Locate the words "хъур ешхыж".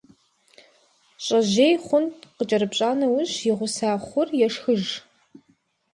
4.07-4.83